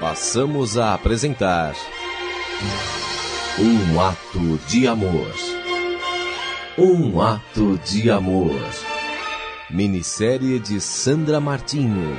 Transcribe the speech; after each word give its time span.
passamos 0.00 0.78
a 0.78 0.94
apresentar 0.94 1.74
Um 3.58 4.00
Ato 4.00 4.58
de 4.68 4.86
Amor. 4.86 5.32
Um 6.76 7.20
Ato 7.20 7.76
de 7.78 8.10
Amor. 8.10 8.60
Minissérie 9.68 10.60
de 10.60 10.80
Sandra 10.80 11.40
Martinho. 11.40 12.16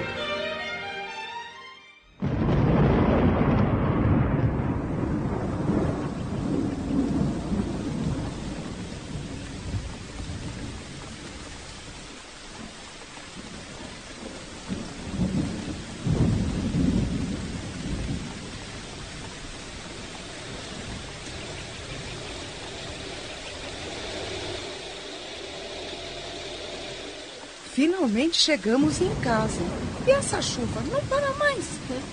Finalmente 27.79 28.37
chegamos 28.37 28.99
em 28.99 29.15
casa. 29.21 29.61
E 30.05 30.11
essa 30.11 30.41
chuva 30.41 30.81
não 30.91 31.01
para 31.05 31.31
mais. 31.35 31.63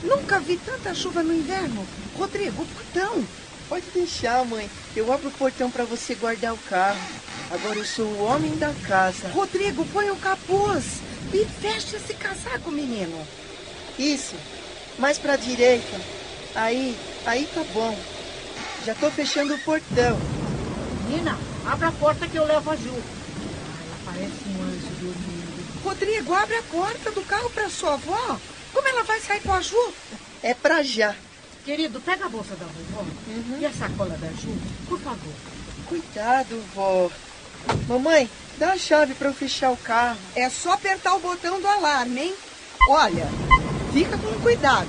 Nunca 0.01 0.39
vi 0.39 0.59
tanta 0.59 0.95
chuva 0.95 1.25
no 1.25 1.35
inverno. 1.35 1.85
Rodrigo, 2.17 2.65
portão. 2.67 3.25
Pode 3.69 3.85
deixar, 3.93 4.45
mãe. 4.45 4.71
Eu 4.95 5.13
abro 5.13 5.27
o 5.27 5.33
portão 5.33 5.69
para 5.69 5.83
você 5.83 6.15
guardar 6.15 6.55
o 6.55 6.59
carro. 6.69 7.01
Agora 7.51 7.81
eu 7.81 7.85
sou 7.85 8.07
o 8.07 8.23
homem 8.23 8.57
da 8.59 8.73
casa. 8.87 9.27
Rodrigo, 9.31 9.85
põe 9.87 10.09
o 10.09 10.15
capuz. 10.15 11.01
E 11.35 11.45
fecha 11.61 11.97
esse 11.97 12.15
casaco, 12.15 12.71
menino. 12.71 13.27
Isso. 13.99 14.37
Mais 15.01 15.19
para 15.19 15.33
a 15.33 15.37
direita. 15.37 16.01
Aí, 16.55 16.97
aí 17.27 17.45
tá 17.53 17.65
bom. 17.75 17.99
Já 18.85 18.95
tô 18.95 19.11
fechando 19.11 19.57
o 19.57 19.59
portão. 19.59 20.17
Nina, 21.09 21.37
abra 21.67 21.89
a 21.89 21.93
porta 21.93 22.29
que 22.29 22.37
eu 22.37 22.47
levo 22.47 22.71
a 22.71 22.77
Ju. 22.77 22.95
Ela 22.95 23.99
parece 24.05 24.49
um 24.49 24.63
anjo 24.63 24.87
dormindo. 25.01 25.56
Rodrigo, 25.91 26.35
abre 26.35 26.57
a 26.57 26.63
porta 26.65 27.13
do 27.13 27.23
carro 27.23 27.49
para 27.51 27.71
sua 27.71 27.95
avó. 27.95 28.41
Como 28.73 28.89
ela 28.89 29.05
vai 29.05 29.21
sair 29.21 29.41
com 29.41 29.53
a 29.53 29.61
Ju? 29.61 29.77
É 30.43 30.53
pra 30.53 30.83
já. 30.83 31.15
Querido, 31.65 32.01
pega 32.01 32.27
a 32.27 32.29
bolsa 32.29 32.57
da 32.57 32.67
vovó 32.67 33.03
Uhum. 33.29 33.59
e 33.61 33.65
a 33.65 33.73
sacola 33.73 34.17
da 34.19 34.27
Ju, 34.33 34.49
por 34.89 34.99
favor. 34.99 35.33
Cuidado, 35.89 36.61
vó. 36.75 37.09
Mamãe, 37.89 38.29
dá 38.59 38.73
a 38.73 38.77
chave 38.79 39.15
para 39.15 39.29
eu 39.29 39.35
fechar 39.35 39.71
o 39.71 39.77
carro. 39.77 40.19
É 40.35 40.51
só 40.51 40.73
apertar 40.73 41.15
o 41.15 41.21
botão 41.21 41.61
do 41.61 41.69
alarme, 41.69 42.21
hein? 42.21 42.35
Olha, 42.89 43.29
fica 43.93 44.19
com 44.19 44.41
cuidado. 44.41 44.89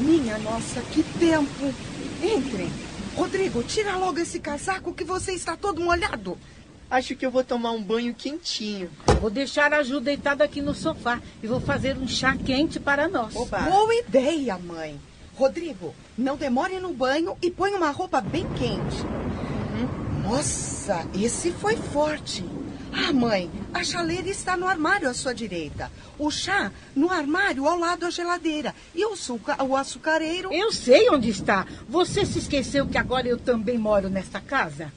Minha 0.00 0.38
nossa, 0.38 0.80
que 0.90 1.04
tempo. 1.20 1.72
Entrem. 2.20 2.72
Rodrigo, 3.14 3.62
tira 3.62 3.96
logo 3.96 4.18
esse 4.18 4.40
casaco 4.40 4.92
que 4.92 5.04
você 5.04 5.34
está 5.34 5.56
todo 5.56 5.80
molhado. 5.80 6.36
Acho 6.92 7.16
que 7.16 7.24
eu 7.24 7.30
vou 7.30 7.42
tomar 7.42 7.70
um 7.70 7.82
banho 7.82 8.12
quentinho. 8.12 8.90
Vou 9.18 9.30
deixar 9.30 9.72
a 9.72 9.82
Ju 9.82 9.98
deitada 9.98 10.44
aqui 10.44 10.60
no 10.60 10.74
sofá 10.74 11.22
e 11.42 11.46
vou 11.46 11.58
fazer 11.58 11.96
um 11.96 12.06
chá 12.06 12.36
quente 12.36 12.78
para 12.78 13.08
nós. 13.08 13.34
Oba. 13.34 13.60
Boa 13.60 13.94
ideia, 13.94 14.58
mãe. 14.58 15.00
Rodrigo, 15.34 15.94
não 16.18 16.36
demore 16.36 16.78
no 16.80 16.92
banho 16.92 17.34
e 17.40 17.50
põe 17.50 17.72
uma 17.72 17.90
roupa 17.90 18.20
bem 18.20 18.46
quente. 18.58 19.06
Nossa, 20.22 21.06
esse 21.14 21.50
foi 21.52 21.76
forte. 21.76 22.44
Ah, 22.92 23.10
mãe, 23.10 23.50
a 23.72 23.82
chaleira 23.82 24.28
está 24.28 24.54
no 24.54 24.68
armário 24.68 25.08
à 25.08 25.14
sua 25.14 25.34
direita. 25.34 25.90
O 26.18 26.30
chá 26.30 26.70
no 26.94 27.10
armário 27.10 27.66
ao 27.66 27.78
lado 27.78 28.00
da 28.00 28.10
geladeira. 28.10 28.74
E 28.94 29.02
o, 29.06 29.14
açuca- 29.14 29.64
o 29.64 29.74
açucareiro. 29.74 30.52
Eu 30.52 30.70
sei 30.70 31.08
onde 31.08 31.30
está. 31.30 31.66
Você 31.88 32.26
se 32.26 32.38
esqueceu 32.38 32.86
que 32.86 32.98
agora 32.98 33.26
eu 33.26 33.38
também 33.38 33.78
moro 33.78 34.10
nesta 34.10 34.40
casa? 34.40 34.92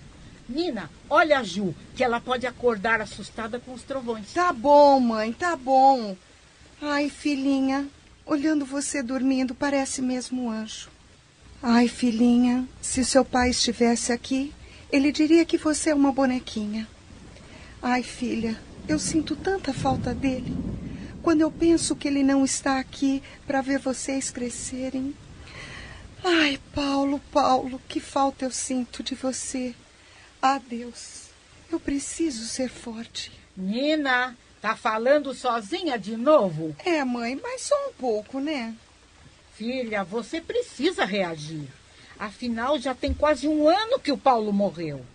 Nina, 0.48 0.90
olha 1.10 1.40
a 1.40 1.44
Ju, 1.44 1.74
que 1.96 2.04
ela 2.04 2.22
pode 2.22 2.46
acordar 2.46 3.02
assustada 3.02 3.60
com 3.60 3.74
os 3.74 3.82
trovões. 3.82 4.32
Tá 4.34 4.54
bom, 4.54 5.00
mãe, 5.00 5.34
tá 5.34 5.56
bom. 5.56 6.16
Ai, 6.82 7.10
filhinha, 7.10 7.88
olhando 8.26 8.66
você 8.66 9.02
dormindo, 9.02 9.56
parece 9.56 10.02
mesmo 10.02 10.44
um 10.44 10.52
anjo. 10.52 10.90
Ai, 11.64 11.88
filhinha, 11.88 12.68
se 12.80 13.04
seu 13.04 13.26
pai 13.26 13.50
estivesse 13.50 14.12
aqui, 14.12 14.54
ele 14.92 15.12
diria 15.12 15.46
que 15.46 15.58
você 15.58 15.90
é 15.90 15.96
uma 15.96 16.12
bonequinha. 16.12 16.88
Ai, 17.82 18.04
filha, 18.04 18.60
eu 18.88 19.00
sinto 19.00 19.36
tanta 19.36 19.74
falta 19.74 20.14
dele. 20.14 20.56
Quando 21.24 21.42
eu 21.42 21.50
penso 21.50 21.96
que 21.96 22.08
ele 22.08 22.22
não 22.22 22.46
está 22.46 22.78
aqui 22.78 23.24
para 23.48 23.62
ver 23.62 23.80
vocês 23.80 24.30
crescerem. 24.30 25.16
Ai, 26.24 26.60
Paulo, 26.74 27.20
Paulo, 27.32 27.82
que 27.88 28.00
falta 28.00 28.46
eu 28.46 28.52
sinto 28.52 29.02
de 29.02 29.16
você. 29.16 29.74
Ah, 30.42 30.60
Deus, 30.60 31.30
eu 31.72 31.80
preciso 31.80 32.46
ser 32.46 32.70
forte. 32.70 33.32
Nina, 33.56 34.38
tá 34.62 34.76
falando 34.76 35.34
sozinha 35.34 35.98
de 35.98 36.16
novo? 36.16 36.76
É, 36.86 37.04
mãe, 37.04 37.40
mas 37.42 37.62
só 37.62 37.76
um 37.90 37.94
pouco, 37.94 38.40
né? 38.40 38.76
Filha, 39.54 40.04
você 40.04 40.42
precisa 40.42 41.06
reagir. 41.06 41.68
Afinal, 42.20 42.80
já 42.80 42.94
tem 42.94 43.14
quase 43.14 43.48
um 43.48 43.68
ano 43.68 44.00
que 44.00 44.12
o 44.12 44.18
Paulo 44.18 44.52
morreu. 44.54 45.06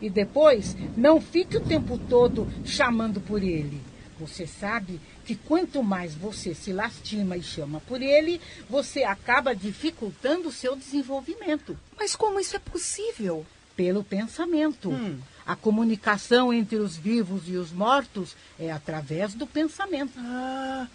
E 0.00 0.08
depois, 0.08 0.76
não 0.96 1.20
fique 1.20 1.56
o 1.56 1.64
tempo 1.64 1.98
todo 1.98 2.48
chamando 2.64 3.20
por 3.20 3.42
ele. 3.42 3.80
Você 4.18 4.46
sabe 4.46 5.00
que 5.24 5.34
quanto 5.34 5.82
mais 5.82 6.14
você 6.14 6.54
se 6.54 6.72
lastima 6.72 7.36
e 7.36 7.42
chama 7.42 7.80
por 7.80 8.02
ele, 8.02 8.40
você 8.68 9.02
acaba 9.02 9.54
dificultando 9.54 10.48
o 10.48 10.52
seu 10.52 10.76
desenvolvimento 10.76 11.78
Mas 11.96 12.14
como 12.14 12.38
isso 12.38 12.56
é 12.56 12.58
possível? 12.58 13.46
Pelo 13.80 14.04
pensamento. 14.04 14.90
Hum. 14.90 15.18
A 15.46 15.56
comunicação 15.56 16.52
entre 16.52 16.76
os 16.76 16.98
vivos 16.98 17.44
e 17.46 17.56
os 17.56 17.72
mortos 17.72 18.36
é 18.58 18.70
através 18.70 19.32
do 19.32 19.46
pensamento. 19.46 20.12
Ah, 20.18 20.86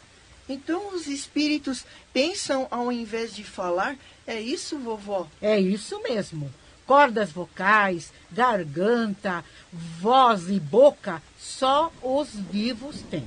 então 0.47 0.93
os 0.93 1.07
espíritos 1.07 1.83
pensam 2.13 2.67
ao 2.69 2.91
invés 2.91 3.35
de 3.35 3.43
falar? 3.43 3.97
É 4.27 4.39
isso, 4.39 4.77
vovó? 4.77 5.27
É 5.41 5.59
isso 5.59 5.99
mesmo. 6.03 6.53
Cordas 6.85 7.31
vocais, 7.31 8.13
garganta, 8.31 9.43
voz 9.73 10.47
e 10.47 10.59
boca, 10.59 11.23
só 11.39 11.91
os 12.03 12.29
vivos 12.29 13.01
têm. 13.09 13.25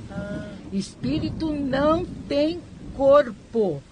Espírito 0.73 1.53
não 1.53 2.05
tem 2.05 2.63
corpo. 2.97 3.83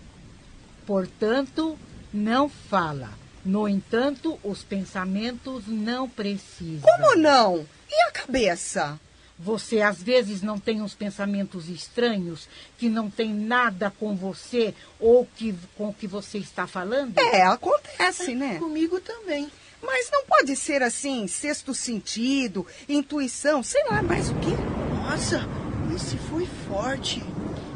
Portanto, 0.86 1.76
não 2.14 2.48
fala. 2.48 3.25
No 3.46 3.68
entanto, 3.68 4.40
os 4.42 4.64
pensamentos 4.64 5.68
não 5.68 6.08
precisam. 6.08 6.82
Como 6.82 7.14
não? 7.14 7.64
E 7.88 8.08
a 8.08 8.10
cabeça? 8.10 8.98
Você 9.38 9.80
às 9.80 10.02
vezes 10.02 10.42
não 10.42 10.58
tem 10.58 10.82
uns 10.82 10.94
pensamentos 10.94 11.68
estranhos 11.68 12.48
que 12.76 12.88
não 12.88 13.08
tem 13.08 13.32
nada 13.32 13.88
com 13.88 14.16
você 14.16 14.74
ou 14.98 15.24
que, 15.36 15.54
com 15.76 15.90
o 15.90 15.94
que 15.94 16.08
você 16.08 16.38
está 16.38 16.66
falando? 16.66 17.16
É, 17.18 17.42
acontece, 17.42 18.34
né? 18.34 18.58
Comigo 18.58 18.98
também. 19.00 19.48
Mas 19.80 20.10
não 20.10 20.24
pode 20.24 20.56
ser 20.56 20.82
assim, 20.82 21.28
sexto 21.28 21.72
sentido, 21.72 22.66
intuição, 22.88 23.62
sei 23.62 23.84
lá 23.84 24.02
mais 24.02 24.28
o 24.28 24.34
quê. 24.34 24.56
Nossa, 24.92 25.48
esse 25.94 26.16
foi 26.16 26.48
forte. 26.66 27.22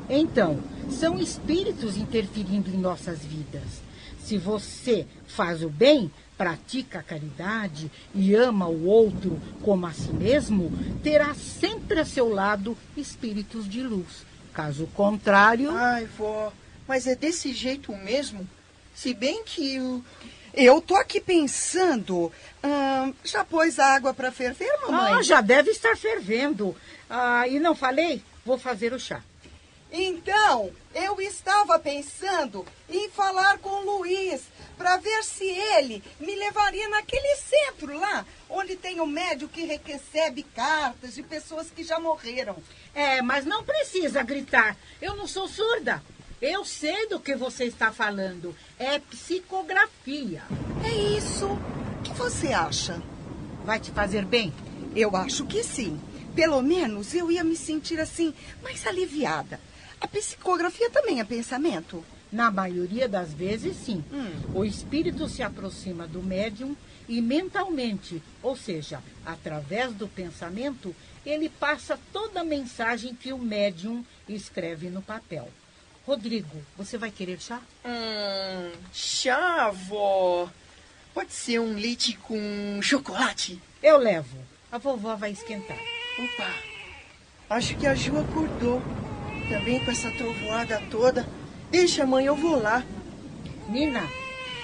Então, 0.09 0.59
são 0.91 1.17
espíritos 1.17 1.97
interferindo 1.97 2.71
em 2.71 2.79
nossas 2.79 3.21
vidas. 3.21 3.89
Se 4.31 4.39
você 4.39 5.09
faz 5.27 5.61
o 5.61 5.69
bem, 5.69 6.09
pratica 6.39 7.01
a 7.01 7.03
caridade 7.03 7.91
e 8.15 8.33
ama 8.33 8.69
o 8.69 8.87
outro 8.87 9.43
como 9.61 9.85
a 9.87 9.93
si 9.93 10.13
mesmo, 10.13 10.71
terá 11.03 11.35
sempre 11.35 11.99
a 11.99 12.05
seu 12.05 12.29
lado 12.29 12.79
espíritos 12.97 13.69
de 13.69 13.83
luz. 13.83 14.25
Caso 14.55 14.87
contrário, 14.95 15.73
Ai, 15.73 16.09
vó, 16.17 16.53
mas 16.87 17.09
é 17.09 17.17
desse 17.17 17.53
jeito 17.53 17.93
mesmo? 17.93 18.49
Se 18.95 19.13
bem 19.13 19.43
que 19.43 19.81
o. 19.81 20.01
Eu 20.55 20.81
tô 20.81 20.95
aqui 20.95 21.21
pensando. 21.21 22.31
ahn, 22.63 23.13
já 23.25 23.45
pôs 23.45 23.81
a 23.81 23.97
água 23.97 24.15
para 24.15 24.31
ferver, 24.31 24.71
mamãe? 24.83 25.15
ah, 25.15 25.23
já 25.23 25.41
deve 25.41 25.73
estar 25.73 25.97
fervendo. 25.97 26.77
Ah, 27.09 27.49
e 27.49 27.59
não 27.59 27.75
falei? 27.75 28.23
Vou 28.47 28.57
fazer 28.57 28.93
o 28.93 29.01
chá. 29.01 29.25
Então, 29.93 30.71
eu 30.95 31.21
estava 31.21 31.79
pensando 31.79 32.65
em 32.89 33.09
falar 33.11 33.59
com 33.59 33.71
o 33.71 33.99
Luiz 33.99 34.43
para 34.79 34.97
ver 34.97 35.25
se 35.25 35.45
ele 35.45 36.03
me 36.19 36.35
levaria 36.35 36.89
naquele 36.89 37.37
centro 37.37 37.99
lá, 37.99 38.25
onde 38.49 38.77
tem 38.77 39.01
o 39.01 39.07
médico 39.07 39.53
que 39.53 39.65
recebe 39.65 40.43
cartas 40.43 41.15
de 41.15 41.23
pessoas 41.23 41.71
que 41.71 41.83
já 41.83 41.99
morreram. 41.99 42.57
É, 42.95 43.21
mas 43.21 43.45
não 43.45 43.65
precisa 43.65 44.23
gritar. 44.23 44.77
Eu 45.03 45.17
não 45.17 45.27
sou 45.27 45.49
surda. 45.49 46.03
Eu 46.41 46.65
sei 46.65 47.07
do 47.09 47.21
que 47.21 47.35
você 47.35 47.65
está 47.65 47.93
falando. 47.93 48.57
É 48.79 48.99
psicografia. 48.99 50.43
É 50.85 51.17
isso. 51.19 51.47
O 51.47 52.03
que 52.03 52.13
você 52.15 52.53
acha? 52.53 53.03
Vai 53.65 53.79
te 53.79 53.91
fazer 53.91 54.25
bem? 54.25 54.53
Eu 54.97 55.15
acho 55.15 55.45
que 55.45 55.63
sim. 55.63 56.01
Pelo 56.35 56.63
menos 56.63 57.13
eu 57.13 57.31
ia 57.31 57.45
me 57.45 57.57
sentir 57.57 58.01
assim, 58.01 58.33
mais 58.63 58.87
aliviada. 58.87 59.61
A 60.01 60.09
psicografia 60.09 60.91
também 60.91 61.21
é 61.21 61.25
pensamento. 61.25 62.05
Na 62.33 62.51
maioria 62.51 63.09
das 63.09 63.33
vezes, 63.33 63.77
sim. 63.77 64.05
Hum. 64.13 64.31
O 64.55 64.65
espírito 64.65 65.29
se 65.29 65.43
aproxima 65.43 66.07
do 66.07 66.23
médium 66.23 66.77
e 67.09 67.21
mentalmente, 67.21 68.23
ou 68.41 68.57
seja, 68.57 69.03
através 69.27 69.93
do 69.93 70.07
pensamento, 70.07 70.95
ele 71.27 71.49
passa 71.49 71.99
toda 72.13 72.41
a 72.41 72.45
mensagem 72.45 73.15
que 73.15 73.33
o 73.33 73.39
médium 73.39 74.05
escreve 74.29 74.89
no 74.89 75.03
papel. 75.03 75.49
Rodrigo, 76.07 76.65
você 76.79 76.97
vai 76.97 77.11
querer 77.11 77.41
chá? 77.41 77.61
Hum, 77.85 78.73
chá, 78.93 79.71
vó. 79.71 80.49
Pode 81.13 81.33
ser 81.33 81.59
um 81.59 81.75
leite 81.75 82.17
com 82.17 82.81
chocolate? 82.81 83.61
Eu 83.83 83.99
levo. 83.99 84.39
A 84.71 84.79
vovó 84.79 85.17
vai 85.17 85.33
esquentar. 85.33 85.79
Opa, 86.19 86.55
acho 87.51 87.77
que 87.77 87.87
a 87.87 87.95
Ju 87.95 88.19
acordou. 88.19 88.81
Também 89.51 89.85
com 89.85 89.91
essa 89.91 90.13
trovoada 90.13 90.81
toda. 90.93 91.29
Deixa, 91.73 92.07
mãe, 92.07 92.25
eu 92.25 92.37
vou 92.37 92.63
lá. 92.63 92.85
Nina, 93.69 94.09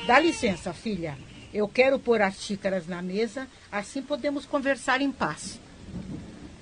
dá 0.07 0.21
licença, 0.21 0.73
filha. 0.73 1.19
Eu 1.53 1.67
quero 1.67 1.99
pôr 1.99 2.23
as 2.23 2.41
xícaras 2.41 2.87
na 2.87 3.03
mesa, 3.03 3.49
assim 3.71 4.01
podemos 4.01 4.47
conversar 4.47 5.01
em 5.01 5.11
paz. 5.11 5.59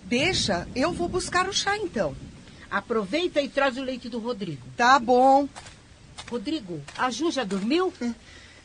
Deixa, 0.05 0.67
eu 0.75 0.91
vou 0.91 1.07
buscar 1.07 1.47
o 1.51 1.53
chá 1.53 1.77
então. 1.77 2.17
Aproveita 2.71 3.43
e 3.43 3.49
traz 3.49 3.77
o 3.77 3.83
leite 3.83 4.09
do 4.09 4.19
Rodrigo. 4.19 4.67
Tá 4.75 4.99
bom. 4.99 5.47
Rodrigo, 6.31 6.81
a 6.97 7.11
Ju 7.11 7.31
já 7.31 7.45
dormiu? 7.45 7.93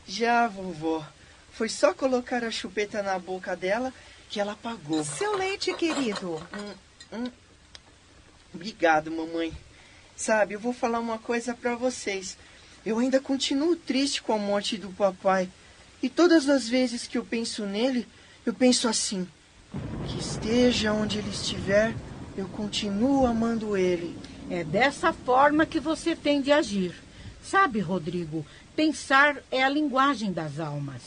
Já, 0.07 0.47
vovó. 0.47 1.05
Foi 1.51 1.67
só 1.67 1.93
colocar 1.93 2.45
a 2.45 2.51
chupeta 2.51 3.03
na 3.03 3.19
boca 3.19 3.57
dela 3.57 3.93
que 4.29 4.39
ela 4.39 4.53
apagou. 4.53 5.03
Seu 5.03 5.35
leite, 5.35 5.73
querido. 5.73 6.41
Obrigado, 8.53 9.11
mamãe. 9.11 9.53
Sabe, 10.15 10.55
eu 10.55 10.59
vou 10.59 10.73
falar 10.73 10.99
uma 10.99 11.17
coisa 11.17 11.53
para 11.53 11.75
vocês. 11.75 12.37
Eu 12.85 12.99
ainda 12.99 13.19
continuo 13.19 13.75
triste 13.75 14.21
com 14.21 14.33
a 14.33 14.37
morte 14.37 14.77
do 14.77 14.89
papai. 14.89 15.49
E 16.01 16.09
todas 16.09 16.49
as 16.49 16.67
vezes 16.67 17.07
que 17.07 17.17
eu 17.17 17.25
penso 17.25 17.65
nele, 17.65 18.07
eu 18.45 18.53
penso 18.53 18.87
assim: 18.87 19.27
que 20.07 20.19
esteja 20.19 20.93
onde 20.93 21.19
ele 21.19 21.29
estiver, 21.29 21.93
eu 22.35 22.47
continuo 22.49 23.25
amando 23.25 23.77
ele. 23.77 24.17
É 24.49 24.63
dessa 24.63 25.13
forma 25.13 25.65
que 25.65 25.79
você 25.79 26.15
tem 26.15 26.41
de 26.41 26.51
agir. 26.51 26.95
Sabe, 27.43 27.79
Rodrigo, 27.79 28.45
pensar 28.75 29.37
é 29.51 29.63
a 29.63 29.69
linguagem 29.69 30.31
das 30.31 30.59
almas. 30.59 31.01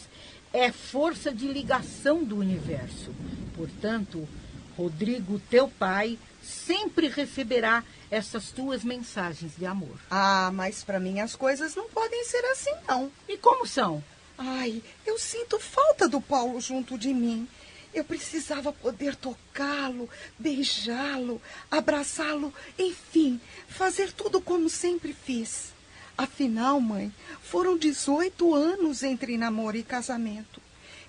É 0.52 0.70
força 0.70 1.32
de 1.32 1.48
ligação 1.48 2.22
do 2.22 2.36
universo. 2.36 3.10
Portanto, 3.56 4.28
Rodrigo, 4.76 5.40
teu 5.50 5.68
pai, 5.68 6.18
sempre 6.42 7.08
receberá 7.08 7.84
essas 8.10 8.50
tuas 8.50 8.84
mensagens 8.84 9.52
de 9.56 9.64
amor. 9.64 9.98
Ah, 10.10 10.50
mas 10.52 10.84
para 10.84 11.00
mim 11.00 11.20
as 11.20 11.36
coisas 11.36 11.74
não 11.74 11.88
podem 11.88 12.24
ser 12.24 12.44
assim, 12.46 12.74
não. 12.86 13.10
E 13.28 13.36
como 13.38 13.66
são? 13.66 14.02
Ai, 14.36 14.82
eu 15.06 15.18
sinto 15.18 15.58
falta 15.58 16.08
do 16.08 16.20
Paulo 16.20 16.60
junto 16.60 16.98
de 16.98 17.14
mim. 17.14 17.48
Eu 17.94 18.04
precisava 18.04 18.72
poder 18.72 19.14
tocá-lo, 19.14 20.08
beijá-lo, 20.38 21.40
abraçá-lo, 21.70 22.52
enfim, 22.78 23.40
fazer 23.68 24.12
tudo 24.12 24.40
como 24.40 24.68
sempre 24.68 25.12
fiz. 25.12 25.72
Afinal, 26.16 26.80
mãe, 26.80 27.12
foram 27.42 27.76
18 27.76 28.54
anos 28.54 29.02
entre 29.02 29.36
namoro 29.36 29.76
e 29.76 29.82
casamento. 29.82 30.60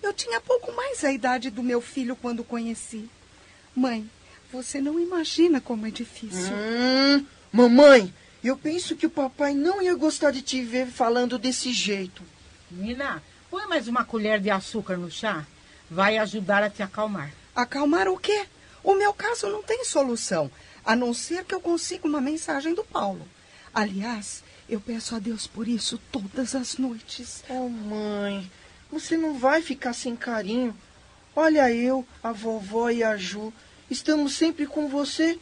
Eu 0.01 0.13
tinha 0.13 0.41
pouco 0.41 0.73
mais 0.73 1.03
a 1.03 1.11
idade 1.11 1.49
do 1.49 1.63
meu 1.63 1.79
filho 1.79 2.15
quando 2.15 2.41
o 2.41 2.45
conheci. 2.45 3.09
Mãe, 3.73 4.09
você 4.53 4.79
não 4.79 4.99
imagina 4.99 5.59
como 5.59 5.87
é 5.87 5.89
difícil. 5.89 6.53
Hum, 6.53 7.25
mamãe, 7.51 8.13
eu 8.43 8.55
penso 8.55 8.95
que 8.95 9.07
o 9.07 9.09
papai 9.09 9.55
não 9.55 9.81
ia 9.81 9.95
gostar 9.95 10.29
de 10.29 10.43
te 10.43 10.61
ver 10.61 10.85
falando 10.85 11.39
desse 11.39 11.73
jeito. 11.73 12.21
Nina, 12.69 13.23
põe 13.49 13.65
mais 13.65 13.87
uma 13.87 14.05
colher 14.05 14.39
de 14.39 14.51
açúcar 14.51 14.95
no 14.95 15.09
chá. 15.09 15.43
Vai 15.89 16.19
ajudar 16.19 16.61
a 16.61 16.69
te 16.69 16.83
acalmar. 16.83 17.31
Acalmar 17.55 18.07
o 18.07 18.17
quê? 18.17 18.45
O 18.83 18.93
meu 18.93 19.11
caso 19.11 19.49
não 19.49 19.63
tem 19.63 19.83
solução, 19.83 20.51
a 20.85 20.95
não 20.95 21.15
ser 21.15 21.45
que 21.45 21.55
eu 21.55 21.59
consiga 21.59 22.07
uma 22.07 22.21
mensagem 22.21 22.75
do 22.75 22.83
Paulo. 22.83 23.27
Aliás, 23.73 24.43
eu 24.69 24.79
peço 24.79 25.15
a 25.15 25.19
Deus 25.19 25.47
por 25.47 25.67
isso 25.67 25.99
todas 26.11 26.53
as 26.53 26.77
noites. 26.77 27.43
Oh, 27.49 27.69
mãe, 27.69 28.51
você 28.91 29.17
não 29.17 29.39
vai 29.39 29.63
ficar 29.63 29.93
sem 29.93 30.15
carinho. 30.15 30.77
Olha 31.35 31.71
eu, 31.71 32.05
a 32.21 32.31
vovó 32.31 32.91
e 32.91 33.03
a 33.03 33.17
Ju. 33.17 33.51
Estamos 33.93 34.33
sempre 34.33 34.65
com 34.65 34.89
você. 34.89 35.37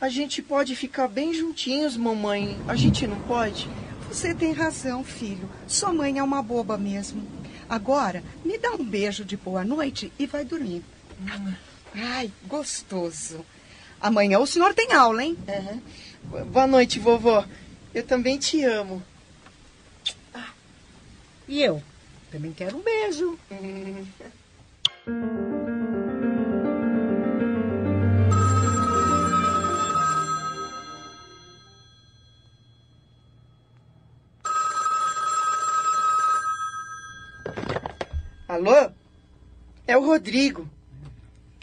A 0.00 0.08
gente 0.08 0.42
pode 0.42 0.74
ficar 0.74 1.06
bem 1.06 1.32
juntinhos, 1.32 1.96
mamãe. 1.96 2.58
A 2.66 2.74
gente 2.74 3.06
não 3.06 3.20
pode? 3.20 3.70
Você 4.08 4.34
tem 4.34 4.50
razão, 4.50 5.04
filho. 5.04 5.48
Sua 5.68 5.92
mãe 5.92 6.18
é 6.18 6.22
uma 6.22 6.42
boba 6.42 6.76
mesmo. 6.76 7.22
Agora, 7.68 8.24
me 8.44 8.58
dá 8.58 8.72
um 8.72 8.84
beijo 8.84 9.24
de 9.24 9.36
boa 9.36 9.64
noite 9.64 10.12
e 10.18 10.26
vai 10.26 10.44
dormir. 10.44 10.82
Ai, 11.94 12.32
gostoso. 12.48 13.46
Amanhã 14.00 14.40
o 14.40 14.46
senhor 14.46 14.74
tem 14.74 14.92
aula, 14.92 15.22
hein? 15.22 15.38
Uhum. 15.46 16.46
Boa 16.46 16.66
noite, 16.66 16.98
vovó. 16.98 17.46
Eu 17.94 18.02
também 18.02 18.38
te 18.38 18.64
amo. 18.64 19.00
E 21.46 21.62
eu? 21.62 21.80
Também 22.32 22.52
quero 22.52 22.76
um 22.76 22.82
beijo. 22.82 23.38
Hum. 23.52 24.04
Alô? 38.64 38.90
É 39.86 39.94
o 39.94 40.06
Rodrigo. 40.06 40.66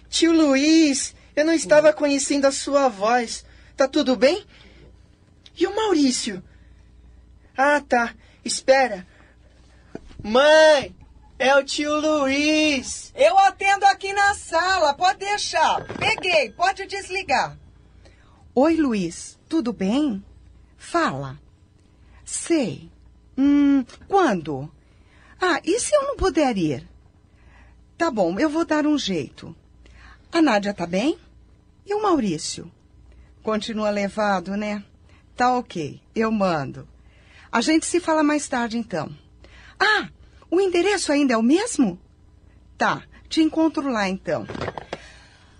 Tio 0.08 0.32
Luiz, 0.32 1.16
eu 1.36 1.44
não 1.44 1.54
estava 1.54 1.92
conhecendo 1.92 2.46
a 2.46 2.52
sua 2.52 2.90
voz. 2.90 3.44
Tá 3.76 3.88
tudo 3.88 4.16
bem? 4.16 4.46
E 5.58 5.66
o 5.66 5.76
Maurício? 5.76 6.44
Ah, 7.58 7.82
tá. 7.82 8.14
Espera. 8.46 9.08
Mãe, 10.24 10.96
é 11.40 11.56
o 11.56 11.64
tio 11.64 11.92
Luiz. 12.00 13.12
Eu 13.16 13.36
atendo 13.40 13.86
aqui 13.86 14.14
na 14.14 14.36
sala, 14.36 14.94
pode 14.94 15.18
deixar. 15.18 15.84
Peguei, 15.98 16.52
pode 16.52 16.86
desligar. 16.86 17.58
Oi, 18.54 18.76
Luiz, 18.76 19.40
tudo 19.50 19.74
bem? 19.74 20.24
Fala. 20.78 21.40
Sei. 22.24 22.92
Hum, 23.36 23.84
quando? 24.08 24.72
Ah, 25.42 25.60
e 25.64 25.80
se 25.80 25.96
eu 25.96 26.04
não 26.04 26.16
puder 26.16 26.56
ir? 26.56 26.91
Tá 28.02 28.10
bom, 28.10 28.40
eu 28.40 28.50
vou 28.50 28.66
dar 28.66 28.88
um 28.88 28.98
jeito. 28.98 29.56
A 30.32 30.42
Nádia 30.42 30.74
tá 30.74 30.88
bem? 30.88 31.20
E 31.86 31.94
o 31.94 32.02
Maurício? 32.02 32.72
Continua 33.44 33.92
levado, 33.92 34.58
né? 34.58 34.84
Tá 35.36 35.56
ok, 35.56 36.02
eu 36.16 36.32
mando. 36.32 36.88
A 37.52 37.62
gente 37.62 37.86
se 37.86 38.00
fala 38.00 38.24
mais 38.24 38.48
tarde, 38.48 38.76
então. 38.76 39.16
Ah, 39.80 40.10
o 40.50 40.60
endereço 40.60 41.12
ainda 41.12 41.36
é 41.36 41.38
o 41.38 41.44
mesmo? 41.44 42.00
Tá, 42.76 43.04
te 43.30 43.40
encontro 43.40 43.88
lá, 43.92 44.10
então. 44.10 44.48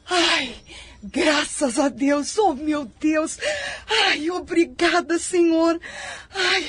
Ai, 0.10 0.56
graças 1.04 1.80
a 1.80 1.90
Deus, 1.90 2.38
oh 2.38 2.54
meu 2.54 2.86
Deus. 3.00 3.38
Ai, 4.06 4.30
obrigada, 4.30 5.18
Senhor. 5.18 5.80
Ai, 6.34 6.66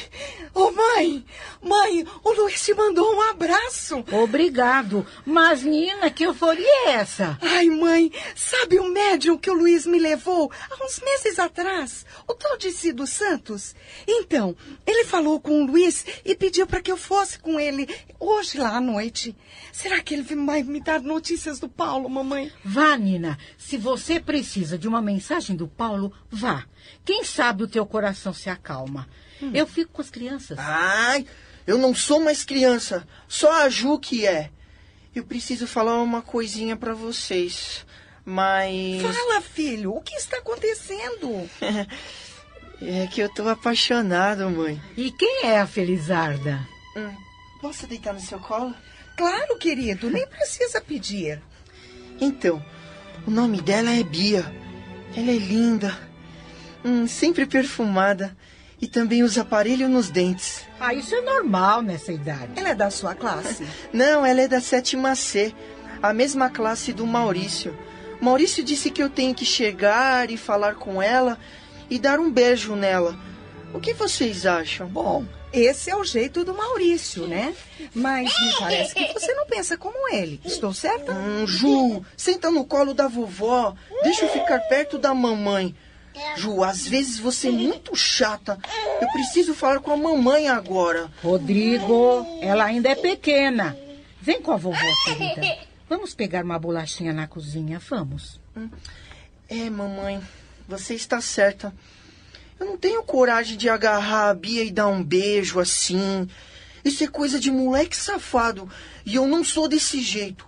oh 0.55 0.71
mãe, 0.71 1.25
mãe, 1.61 2.07
o 2.25 2.33
Luiz 2.33 2.65
te 2.65 2.75
mandou 2.75 3.15
um 3.15 3.21
abraço. 3.23 4.05
Obrigado. 4.13 5.07
Mas, 5.25 5.63
Nina, 5.63 6.11
que 6.11 6.25
euforia 6.25 6.67
é 6.87 6.93
essa? 6.93 7.39
Ai, 7.41 7.67
mãe, 7.67 8.13
sabe 8.35 8.79
o 8.79 8.89
médium 8.89 9.39
que 9.39 9.51
o 9.51 9.55
Luiz 9.55 9.87
me 9.87 9.99
levou 9.99 10.51
há 10.71 10.85
uns 10.85 11.01
meses 11.01 11.39
atrás? 11.39 12.07
O 12.27 12.35
tal 12.35 12.57
de 12.57 12.73
Cido 12.73 13.07
Santos? 13.07 13.75
Então, 14.07 14.57
ele 14.87 15.05
falou 15.05 15.41
com 15.41 15.63
o 15.63 15.67
Luiz 15.67 16.05
e 16.25 16.35
pediu 16.35 16.67
para 16.67 16.81
que 16.81 16.91
eu 16.91 16.97
fosse 16.97 17.39
com 17.39 17.61
ele 17.61 17.89
hoje 18.19 18.59
lá 18.59 18.77
à 18.77 18.81
noite. 18.81 19.37
Será 19.73 20.01
que 20.01 20.15
ele 20.15 20.23
vai 20.23 20.63
me 20.63 20.81
dar 20.81 21.01
notícias 21.01 21.59
do 21.59 21.69
Paulo, 21.69 22.09
mamãe? 22.09 22.53
Vá, 22.65 22.97
Nina. 22.97 23.39
Se 23.57 23.77
você 23.77 24.21
precisa 24.23 24.79
de 24.79 24.89
uma 24.89 25.03
mensagem 25.03 25.55
do 25.55 25.69
Paulo, 25.69 26.13
vá. 26.31 26.65
Quem 27.05 27.25
sabe 27.25 27.65
o 27.65 27.69
teu 27.69 27.85
coração 27.85 28.33
se 28.33 28.49
acalma. 28.49 29.09
Eu 29.53 29.67
fico 29.67 29.93
com 29.93 30.01
as 30.03 30.11
crianças. 30.11 30.57
Ai, 30.59 31.27
eu 31.67 31.77
não 31.77 31.95
sou 31.95 32.21
mais 32.21 32.45
criança. 32.45 33.07
Só 33.27 33.65
a 33.65 33.69
Ju 33.69 33.99
que 33.99 34.27
é. 34.27 34.51
Eu 35.15 35.25
preciso 35.25 35.67
falar 35.67 36.01
uma 36.01 36.23
coisinha 36.23 36.77
para 36.77 36.95
vocês. 36.95 37.85
Mas. 38.25 39.03
Fala, 39.03 39.41
filho, 39.41 39.95
o 39.95 40.01
que 40.01 40.15
está 40.15 40.39
acontecendo? 40.39 41.49
É 42.85 43.07
que 43.07 43.21
eu 43.21 43.29
tô 43.29 43.49
apaixonado, 43.49 44.51
mãe. 44.51 44.83
E 44.97 45.13
quem 45.13 45.45
é 45.45 45.61
a 45.61 45.69
Felizarda? 45.69 46.67
Hum, 46.97 47.15
posso 47.61 47.87
deitar 47.87 48.13
no 48.13 48.19
seu 48.19 48.41
colo? 48.41 48.75
Claro, 49.17 49.57
querido, 49.57 50.11
nem 50.11 50.27
precisa 50.27 50.81
pedir. 50.81 51.41
Então, 52.21 52.65
o 53.27 53.31
nome 53.31 53.61
dela 53.61 53.91
é 53.91 54.03
Bia. 54.03 54.45
Ela 55.17 55.31
é 55.31 55.37
linda, 55.37 55.97
hum, 56.85 57.07
sempre 57.07 57.45
perfumada 57.45 58.35
E 58.81 58.87
também 58.89 59.23
usa 59.23 59.43
aparelho 59.43 59.89
nos 59.89 60.11
dentes. 60.11 60.63
Ah, 60.81 60.93
isso 60.93 61.15
é 61.15 61.21
normal 61.21 61.83
nessa 61.83 62.13
idade. 62.13 62.51
Ela 62.57 62.71
é 62.71 62.75
da 62.75 62.91
sua 62.91 63.15
classe? 63.15 63.65
Não, 63.93 64.27
ela 64.27 64.41
é 64.41 64.49
da 64.49 64.61
sétima 64.61 65.15
C, 65.15 65.55
a 66.03 66.13
mesma 66.13 66.51
classe 66.51 66.93
do 66.93 67.07
Maurício. 67.07 67.79
Maurício 68.21 68.65
disse 68.65 68.91
que 68.91 69.03
eu 69.03 69.09
tenho 69.09 69.35
que 69.35 69.45
chegar 69.45 70.31
e 70.31 70.37
falar 70.37 70.75
com 70.75 71.01
ela 71.01 71.39
e 71.89 71.99
dar 71.99 72.19
um 72.19 72.29
beijo 72.31 72.75
nela. 72.75 73.17
O 73.73 73.79
que 73.79 73.95
vocês 73.95 74.47
acham? 74.47 74.89
Bom, 74.89 75.25
esse 75.53 75.91
é 75.91 75.97
o 75.97 76.05
jeito 76.05 76.45
do 76.45 76.55
Maurício, 76.55 77.27
né? 77.27 77.55
Mas 77.95 78.29
me 78.41 78.59
parece 78.59 78.95
que 78.95 79.13
você 79.13 79.33
não 79.35 79.47
pensa 79.47 79.77
como 79.77 80.09
ele. 80.15 80.41
Estou 80.45 80.73
certa? 80.73 81.13
Hum, 81.13 81.47
Ju, 81.47 82.05
senta 82.17 82.51
no 82.51 82.65
colo 82.65 82.95
da 82.95 83.09
vovó. 83.09 83.75
Deixa 84.03 84.25
eu 84.25 84.29
ficar 84.31 84.59
perto 84.61 84.99
da 84.99 85.15
mamãe. 85.15 85.75
Ju, 86.37 86.63
às 86.63 86.87
vezes 86.87 87.19
você 87.19 87.49
é 87.49 87.53
muito 87.53 87.95
chata. 87.97 88.59
Eu 89.01 89.09
preciso 89.13 89.55
falar 89.55 89.81
com 89.81 89.91
a 89.91 89.97
mamãe 89.97 90.49
agora. 90.49 91.11
Rodrigo, 91.23 92.27
ela 92.41 92.65
ainda 92.65 92.91
é 92.91 92.95
pequena. 92.95 93.77
Vem 94.21 94.41
com 94.41 94.53
a 94.53 94.57
vovó, 94.57 94.79
querida. 95.05 95.59
Vamos 95.89 96.15
pegar 96.15 96.45
uma 96.45 96.59
bolachinha 96.59 97.13
na 97.13 97.27
cozinha, 97.27 97.79
vamos. 97.79 98.41
É, 99.49 99.69
mamãe, 99.69 100.23
você 100.67 100.95
está 100.95 101.21
certa. 101.21 101.75
Eu 102.63 102.67
não 102.67 102.77
tenho 102.77 103.03
coragem 103.03 103.57
de 103.57 103.69
agarrar 103.69 104.31
a 104.31 104.35
Bia 104.35 104.63
e 104.63 104.71
dar 104.71 104.87
um 104.87 105.03
beijo 105.03 105.59
assim. 105.59 106.29
Isso 106.85 107.03
é 107.03 107.09
coisa 107.09 107.41
de 107.41 107.51
moleque 107.51 107.97
safado. 107.97 108.71
E 109.05 109.17
eu 109.17 109.27
não 109.27 109.43
sou 109.43 109.67
desse 109.67 110.01
jeito. 110.01 110.47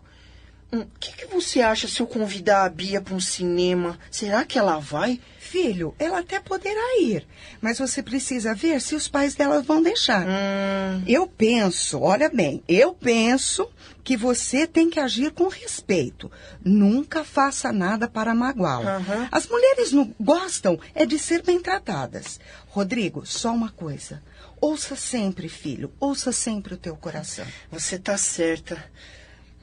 O 0.70 0.76
hum, 0.76 0.86
que, 1.00 1.10
que 1.10 1.26
você 1.26 1.60
acha 1.60 1.88
se 1.88 1.98
eu 1.98 2.06
convidar 2.06 2.64
a 2.64 2.68
Bia 2.68 3.00
para 3.00 3.16
um 3.16 3.20
cinema? 3.20 3.98
Será 4.12 4.44
que 4.44 4.56
ela 4.56 4.78
vai? 4.78 5.20
Filho, 5.44 5.94
ela 5.98 6.20
até 6.20 6.40
poderá 6.40 6.98
ir, 7.00 7.26
mas 7.60 7.78
você 7.78 8.02
precisa 8.02 8.54
ver 8.54 8.80
se 8.80 8.94
os 8.94 9.08
pais 9.08 9.34
dela 9.34 9.60
vão 9.60 9.82
deixar. 9.82 10.26
Hum. 10.26 11.04
Eu 11.06 11.26
penso, 11.26 12.00
olha 12.00 12.30
bem, 12.30 12.62
eu 12.66 12.94
penso 12.94 13.70
que 14.02 14.16
você 14.16 14.66
tem 14.66 14.88
que 14.88 14.98
agir 14.98 15.32
com 15.32 15.46
respeito. 15.48 16.32
Nunca 16.64 17.22
faça 17.22 17.70
nada 17.70 18.08
para 18.08 18.34
magoá-la. 18.34 18.98
Uhum. 18.98 19.28
As 19.30 19.46
mulheres 19.46 19.92
não 19.92 20.14
gostam 20.18 20.80
é 20.94 21.04
de 21.04 21.18
ser 21.18 21.42
bem 21.42 21.60
tratadas. 21.60 22.40
Rodrigo, 22.68 23.26
só 23.26 23.52
uma 23.52 23.70
coisa. 23.70 24.22
Ouça 24.60 24.96
sempre, 24.96 25.48
filho, 25.48 25.92
ouça 26.00 26.32
sempre 26.32 26.72
o 26.72 26.78
teu 26.78 26.96
coração. 26.96 27.46
Você 27.70 27.98
tá 27.98 28.16
certa. 28.16 28.82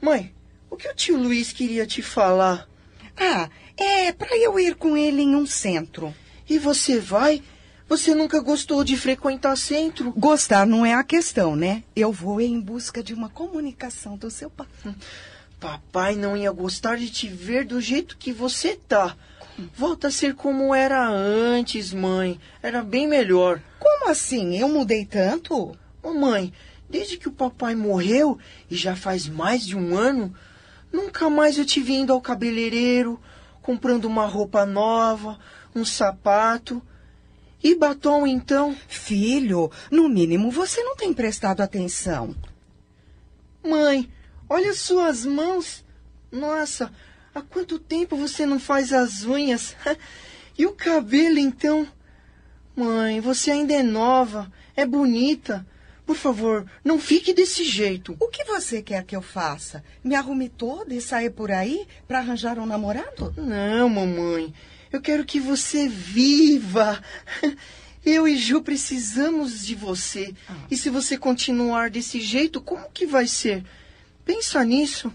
Mãe, 0.00 0.32
o 0.70 0.76
que 0.76 0.88
o 0.88 0.94
tio 0.94 1.16
Luiz 1.18 1.52
queria 1.52 1.84
te 1.86 2.02
falar? 2.02 2.68
Ah, 3.16 3.50
é 3.82 4.12
para 4.12 4.36
eu 4.36 4.58
ir 4.58 4.74
com 4.74 4.96
ele 4.96 5.22
em 5.22 5.34
um 5.34 5.46
centro. 5.46 6.14
E 6.48 6.58
você 6.58 6.98
vai? 6.98 7.42
Você 7.88 8.14
nunca 8.14 8.40
gostou 8.40 8.82
de 8.82 8.96
frequentar 8.96 9.56
centro? 9.56 10.12
Gostar 10.12 10.66
não 10.66 10.84
é 10.84 10.94
a 10.94 11.04
questão, 11.04 11.54
né? 11.54 11.82
Eu 11.94 12.10
vou 12.10 12.40
em 12.40 12.58
busca 12.60 13.02
de 13.02 13.12
uma 13.12 13.28
comunicação 13.28 14.16
do 14.16 14.30
seu 14.30 14.48
pai. 14.48 14.66
Papai 15.60 16.16
não 16.16 16.36
ia 16.36 16.50
gostar 16.50 16.96
de 16.96 17.10
te 17.10 17.28
ver 17.28 17.64
do 17.64 17.80
jeito 17.80 18.16
que 18.16 18.32
você 18.32 18.76
tá. 18.76 19.16
Volta 19.76 20.08
a 20.08 20.10
ser 20.10 20.34
como 20.34 20.74
era 20.74 21.06
antes, 21.06 21.92
mãe. 21.92 22.40
Era 22.62 22.82
bem 22.82 23.06
melhor. 23.06 23.60
Como 23.78 24.08
assim? 24.08 24.56
Eu 24.56 24.68
mudei 24.68 25.04
tanto? 25.04 25.76
Ô, 26.02 26.14
mãe, 26.14 26.52
desde 26.88 27.16
que 27.16 27.28
o 27.28 27.32
papai 27.32 27.74
morreu, 27.74 28.38
e 28.70 28.76
já 28.76 28.96
faz 28.96 29.28
mais 29.28 29.64
de 29.64 29.76
um 29.76 29.96
ano, 29.96 30.34
nunca 30.92 31.28
mais 31.30 31.58
eu 31.58 31.64
te 31.64 31.80
vi 31.80 31.94
indo 31.94 32.12
ao 32.12 32.20
cabeleireiro, 32.20 33.20
comprando 33.62 34.04
uma 34.06 34.26
roupa 34.26 34.66
nova, 34.66 35.38
um 35.74 35.84
sapato. 35.84 36.82
E 37.62 37.76
batom, 37.76 38.26
então? 38.26 38.76
Filho, 38.88 39.70
no 39.90 40.08
mínimo 40.08 40.50
você 40.50 40.82
não 40.82 40.96
tem 40.96 41.12
prestado 41.12 41.60
atenção. 41.60 42.34
Mãe, 43.64 44.12
olha 44.48 44.74
suas 44.74 45.24
mãos. 45.24 45.84
Nossa, 46.30 46.92
há 47.32 47.40
quanto 47.40 47.78
tempo 47.78 48.16
você 48.16 48.44
não 48.44 48.58
faz 48.58 48.92
as 48.92 49.24
unhas? 49.24 49.76
e 50.58 50.66
o 50.66 50.72
cabelo, 50.72 51.38
então? 51.38 51.86
Mãe, 52.74 53.20
você 53.20 53.52
ainda 53.52 53.74
é 53.74 53.82
nova, 53.82 54.50
é 54.74 54.84
bonita. 54.84 55.64
Por 56.04 56.16
favor, 56.16 56.66
não 56.84 56.98
fique 56.98 57.32
desse 57.32 57.64
jeito. 57.64 58.16
O 58.18 58.28
que 58.28 58.44
você 58.44 58.82
quer 58.82 59.04
que 59.04 59.14
eu 59.14 59.22
faça? 59.22 59.84
Me 60.02 60.14
arrume 60.14 60.48
toda 60.48 60.94
e 60.94 61.00
saia 61.00 61.30
por 61.30 61.50
aí 61.50 61.86
para 62.08 62.18
arranjar 62.18 62.58
um 62.58 62.66
namorado? 62.66 63.32
Não, 63.36 63.88
mamãe. 63.88 64.52
Eu 64.92 65.00
quero 65.00 65.24
que 65.24 65.40
você 65.40 65.88
viva. 65.88 67.02
Eu 68.04 68.26
e 68.26 68.36
Ju 68.36 68.60
precisamos 68.62 69.64
de 69.64 69.76
você. 69.76 70.34
Ah. 70.48 70.56
E 70.68 70.76
se 70.76 70.90
você 70.90 71.16
continuar 71.16 71.88
desse 71.88 72.20
jeito, 72.20 72.60
como 72.60 72.90
que 72.90 73.06
vai 73.06 73.28
ser? 73.28 73.64
Pensa 74.24 74.64
nisso. 74.64 75.12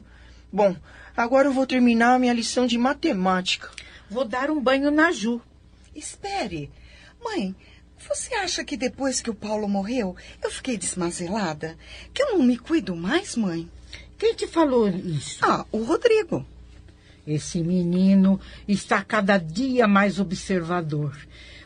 Bom, 0.51 0.73
agora 1.15 1.49
eu 1.49 1.53
vou 1.53 1.67
terminar 1.67 2.15
a 2.15 2.19
minha 2.19 2.31
lição 2.31 2.65
de 2.65 2.77
matemática. 2.77 3.69
Vou 4.09 4.23
dar 4.23 4.49
um 4.49 4.61
banho 4.61 4.89
na 4.89 5.11
Ju. 5.11 5.41
Espere. 5.93 6.71
Mãe, 7.21 7.53
você 7.99 8.33
acha 8.35 8.63
que 8.63 8.77
depois 8.77 9.21
que 9.21 9.29
o 9.29 9.35
Paulo 9.35 9.67
morreu, 9.67 10.15
eu 10.43 10.51
fiquei 10.51 10.77
desmazelada? 10.77 11.77
Que 12.13 12.23
eu 12.23 12.37
não 12.37 12.43
me 12.43 12.57
cuido 12.57 12.95
mais, 12.95 13.35
mãe? 13.35 13.69
Quem 14.17 14.33
te 14.33 14.47
falou 14.47 14.87
isso? 14.87 15.39
Ah, 15.41 15.65
o 15.71 15.83
Rodrigo. 15.83 16.45
Esse 17.25 17.61
menino 17.61 18.39
está 18.67 19.03
cada 19.03 19.37
dia 19.37 19.87
mais 19.87 20.19
observador. 20.19 21.15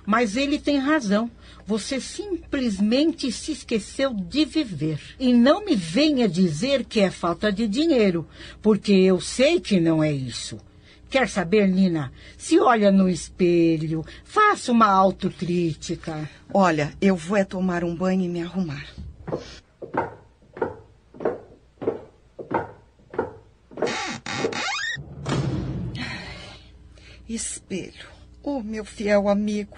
Mas 0.06 0.36
ele 0.36 0.60
tem 0.60 0.80
razão. 0.80 1.30
Você 1.66 2.02
simplesmente 2.02 3.32
se 3.32 3.52
esqueceu 3.52 4.14
de 4.14 4.44
viver. 4.44 5.00
E 5.20 5.32
não 5.34 5.64
me 5.64 5.76
venha 5.76 6.28
dizer 6.28 6.84
que 6.84 7.00
é 7.00 7.12
falta 7.12 7.52
de 7.52 7.68
dinheiro, 7.68 8.28
porque 8.62 8.92
eu 8.92 9.22
sei 9.22 9.60
que 9.60 9.80
não 9.80 10.04
é 10.04 10.12
isso. 10.12 10.58
Quer 11.12 11.28
saber, 11.28 11.68
Nina? 11.68 12.10
Se 12.38 12.58
olha 12.58 12.90
no 12.90 13.10
espelho, 13.10 14.02
faça 14.24 14.72
uma 14.72 14.88
autocrítica. 14.88 16.30
Olha, 16.54 16.94
eu 17.02 17.18
vou 17.18 17.36
é 17.36 17.44
tomar 17.44 17.84
um 17.84 17.94
banho 17.94 18.22
e 18.22 18.30
me 18.30 18.42
arrumar. 18.42 18.88
Espelho, 27.28 28.08
oh 28.42 28.62
meu 28.62 28.86
fiel 28.86 29.28
amigo, 29.28 29.78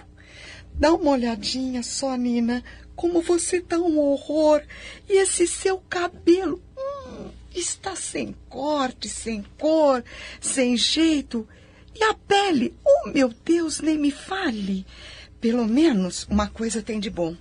dá 0.71 0.93
uma 0.93 1.11
olhadinha 1.11 1.81
só, 1.81 2.15
Nina, 2.15 2.63
como 2.95 3.23
você 3.23 3.59
tá 3.59 3.79
um 3.79 3.97
horror. 3.97 4.61
E 5.09 5.19
esse 5.19 5.47
seu 5.47 5.79
cabelo 5.79 6.61
está 7.55 7.95
sem 7.95 8.35
corte, 8.49 9.07
sem 9.09 9.43
cor, 9.57 10.03
sem 10.39 10.75
jeito. 10.77 11.47
E 11.95 12.03
a 12.03 12.13
pele, 12.13 12.73
oh 12.83 13.09
meu 13.09 13.33
Deus, 13.45 13.79
nem 13.79 13.97
me 13.97 14.11
fale. 14.11 14.85
Pelo 15.39 15.67
menos 15.67 16.25
uma 16.29 16.47
coisa 16.47 16.81
tem 16.81 16.99
de 16.99 17.09
bom. 17.09 17.35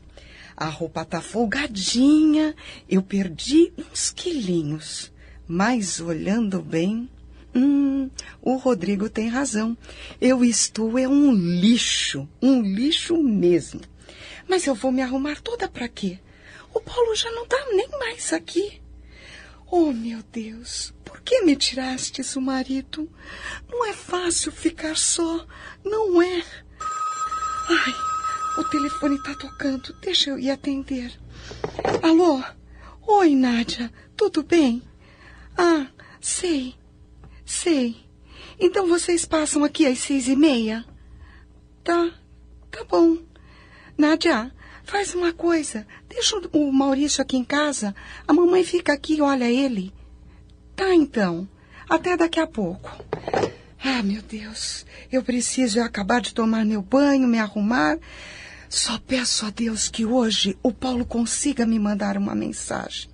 A 0.56 0.66
roupa 0.66 1.04
tá 1.04 1.20
folgadinha, 1.20 2.54
eu 2.88 3.02
perdi 3.02 3.72
uns 3.78 4.10
quilinhos. 4.10 5.10
Mas 5.48 6.00
olhando 6.00 6.60
bem, 6.60 7.08
hum, 7.54 8.10
o 8.40 8.56
Rodrigo 8.56 9.08
tem 9.08 9.28
razão. 9.28 9.76
Eu 10.20 10.44
estou 10.44 10.98
é 10.98 11.08
um 11.08 11.32
lixo, 11.32 12.28
um 12.40 12.60
lixo 12.62 13.22
mesmo. 13.22 13.80
Mas 14.48 14.66
eu 14.66 14.74
vou 14.74 14.92
me 14.92 15.02
arrumar 15.02 15.40
toda 15.40 15.68
para 15.68 15.88
quê? 15.88 16.18
O 16.74 16.80
Paulo 16.80 17.14
já 17.14 17.30
não 17.30 17.46
tá 17.46 17.56
nem 17.72 17.88
mais 17.98 18.32
aqui. 18.32 18.81
Oh, 19.74 19.90
meu 19.90 20.22
Deus, 20.30 20.92
por 21.02 21.22
que 21.22 21.40
me 21.44 21.56
tirastes 21.56 22.36
o 22.36 22.42
marido? 22.42 23.10
Não 23.70 23.86
é 23.86 23.94
fácil 23.94 24.52
ficar 24.52 24.98
só, 24.98 25.46
não 25.82 26.20
é? 26.20 26.44
Ai, 27.70 27.94
o 28.58 28.64
telefone 28.64 29.22
tá 29.22 29.34
tocando, 29.34 29.96
deixa 30.02 30.28
eu 30.28 30.38
ir 30.38 30.50
atender. 30.50 31.18
Alô? 32.02 32.44
Oi, 33.00 33.34
Nádia, 33.34 33.90
tudo 34.14 34.42
bem? 34.42 34.82
Ah, 35.56 35.86
sei, 36.20 36.74
sei. 37.42 37.96
Então 38.60 38.86
vocês 38.86 39.24
passam 39.24 39.64
aqui 39.64 39.86
às 39.86 40.00
seis 40.00 40.28
e 40.28 40.36
meia? 40.36 40.84
Tá, 41.82 42.12
tá 42.70 42.84
bom. 42.84 43.16
Nádia, 43.96 44.52
faz 44.84 45.14
uma 45.14 45.32
coisa. 45.32 45.86
Deixa 46.08 46.36
o 46.52 46.72
Maurício 46.72 47.22
aqui 47.22 47.36
em 47.36 47.44
casa. 47.44 47.94
A 48.26 48.32
mamãe 48.32 48.64
fica 48.64 48.92
aqui 48.92 49.16
e 49.16 49.20
olha 49.20 49.50
ele. 49.50 49.92
Tá, 50.76 50.94
então. 50.94 51.48
Até 51.88 52.16
daqui 52.16 52.40
a 52.40 52.46
pouco. 52.46 52.90
Ah, 53.82 54.02
meu 54.02 54.22
Deus. 54.22 54.86
Eu 55.10 55.22
preciso 55.22 55.80
acabar 55.80 56.20
de 56.20 56.34
tomar 56.34 56.64
meu 56.64 56.80
banho, 56.80 57.28
me 57.28 57.38
arrumar. 57.38 57.98
Só 58.68 58.98
peço 58.98 59.44
a 59.44 59.50
Deus 59.50 59.88
que 59.88 60.06
hoje 60.06 60.56
o 60.62 60.72
Paulo 60.72 61.04
consiga 61.04 61.66
me 61.66 61.78
mandar 61.78 62.16
uma 62.16 62.34
mensagem. 62.34 63.10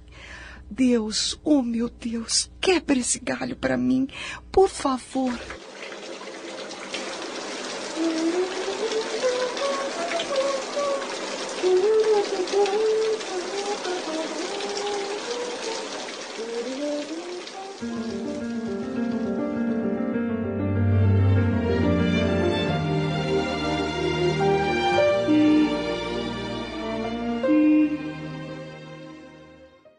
Deus, 0.70 1.38
oh 1.42 1.62
meu 1.62 1.88
Deus, 1.88 2.50
quebra 2.60 2.98
esse 2.98 3.18
galho 3.18 3.56
para 3.56 3.76
mim, 3.76 4.06
por 4.52 4.68
favor. 4.68 5.32